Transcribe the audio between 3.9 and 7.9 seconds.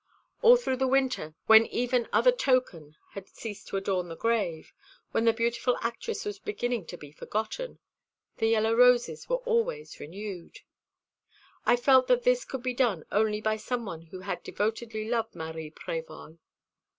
the grave when the beautiful actress was beginning to be forgotten